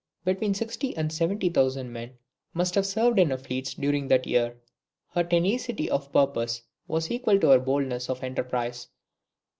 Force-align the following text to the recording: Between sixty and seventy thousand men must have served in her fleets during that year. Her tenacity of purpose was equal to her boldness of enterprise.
Between 0.25 0.55
sixty 0.55 0.97
and 0.97 1.13
seventy 1.13 1.47
thousand 1.47 1.93
men 1.93 2.17
must 2.55 2.73
have 2.73 2.87
served 2.87 3.19
in 3.19 3.29
her 3.29 3.37
fleets 3.37 3.75
during 3.75 4.07
that 4.07 4.25
year. 4.25 4.57
Her 5.11 5.23
tenacity 5.23 5.91
of 5.91 6.11
purpose 6.11 6.63
was 6.87 7.11
equal 7.11 7.39
to 7.39 7.49
her 7.49 7.59
boldness 7.59 8.09
of 8.09 8.23
enterprise. 8.23 8.87